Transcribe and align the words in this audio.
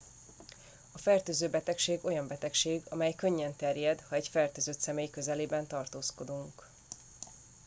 a 0.91 0.97
fertőző 0.97 1.49
betegség 1.49 2.05
olyan 2.05 2.27
betegség 2.27 2.81
amely 2.89 3.13
könnyen 3.13 3.55
terjed 3.55 4.01
ha 4.01 4.15
egy 4.15 4.27
fertőzött 4.27 4.79
személy 4.79 5.09
közelében 5.09 5.67
tartózkodunk 5.67 6.67